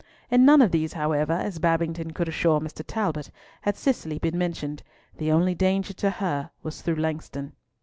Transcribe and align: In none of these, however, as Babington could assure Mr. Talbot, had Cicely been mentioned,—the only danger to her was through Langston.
In 0.31 0.45
none 0.45 0.63
of 0.63 0.71
these, 0.71 0.93
however, 0.93 1.33
as 1.33 1.59
Babington 1.59 2.09
could 2.09 2.27
assure 2.27 2.59
Mr. 2.59 2.83
Talbot, 2.83 3.29
had 3.61 3.77
Cicely 3.77 4.17
been 4.17 4.35
mentioned,—the 4.35 5.31
only 5.31 5.53
danger 5.53 5.93
to 5.93 6.09
her 6.09 6.49
was 6.63 6.81
through 6.81 6.95
Langston. 6.95 7.53